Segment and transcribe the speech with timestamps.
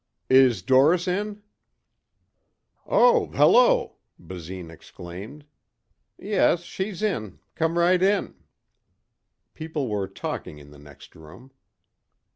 [0.31, 1.43] "Is Doris in?"
[2.87, 5.45] "Oh, hello," Basine exclaimed.
[6.17, 7.37] "Yes, she's in.
[7.53, 8.33] Come right in."
[9.53, 11.51] People were talking in the next room.